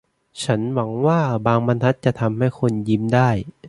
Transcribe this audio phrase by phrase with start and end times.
[0.43, 3.29] ฉันหวังว่าบางบรรทัดจะทำให้คุณยิ้มได้